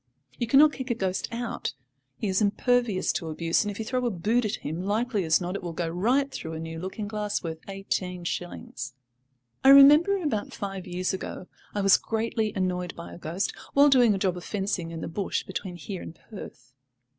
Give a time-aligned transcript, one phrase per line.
[0.39, 1.75] You cannot kick a ghost out;
[2.17, 5.39] he is impervious to abuse, and if you throw a boot at him, likely as
[5.39, 8.95] not it will go right through a new looking glass worth eighteen shillings.
[9.63, 11.45] I remember, about five years ago,
[11.75, 15.07] I was greatly annoyed by a ghost, while doing a job of fencing in the
[15.07, 16.73] bush between here and Perth.